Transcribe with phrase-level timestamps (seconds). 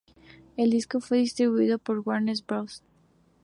[0.57, 2.81] El disco fue distribuido por Warner Bros.